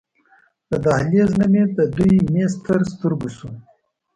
له 0.69 0.77
دهلېز 0.85 1.31
نه 1.39 1.45
مې 1.51 1.63
د 1.77 1.79
دوی 1.95 2.13
میز 2.33 2.53
تر 2.65 2.79
سترګو 2.91 3.29
شو. 3.37 3.49